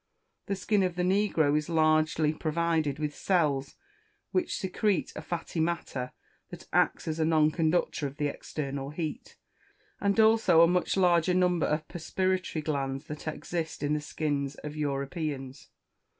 [0.47, 3.75] The skin of the negro is largely provided with cells
[4.31, 6.11] which secrete a fatty matter
[6.49, 9.37] that acts as a non conductor of the external heat,
[9.99, 14.75] and also a much larger number of perspiratory glands than exist in the skins of
[14.75, 15.69] Europeans.